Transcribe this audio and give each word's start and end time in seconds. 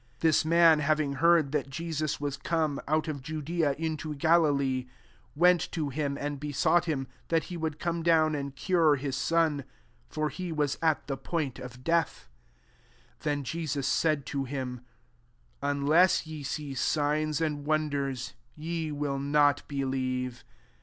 47 0.19 0.27
This 0.27 0.43
man 0.45 0.79
hav* 0.79 0.99
ing 0.99 1.13
heard 1.13 1.51
that 1.51 1.69
Jesus 1.69 2.19
was 2.19 2.35
come 2.35 2.81
out 2.87 3.07
of 3.07 3.21
Judea 3.21 3.75
into 3.77 4.15
Galilee, 4.15 4.87
went 5.35 5.71
to 5.73 5.89
him, 5.89 6.17
and 6.19 6.39
besought 6.39 6.87
bim, 6.87 7.05
that 7.27 7.43
he 7.53 7.55
would 7.55 7.77
come 7.77 8.01
down 8.01 8.33
and 8.33 8.55
cure 8.55 8.95
hi« 8.95 9.11
son: 9.11 9.63
for 10.09 10.29
he 10.29 10.51
was 10.51 10.79
at 10.81 11.05
the 11.05 11.17
point 11.17 11.59
of 11.59 11.83
death. 11.83 12.27
48 13.19 13.23
Then 13.23 13.43
Jesus 13.43 13.85
said 13.87 14.25
to 14.25 14.45
him, 14.45 14.81
Unless 15.61 16.25
ye 16.25 16.41
see 16.41 16.73
signs 16.73 17.39
and 17.39 17.63
won* 17.63 17.89
ders, 17.89 18.33
ye 18.55 18.91
will 18.91 19.19
not 19.19 19.61
believe." 19.67 20.43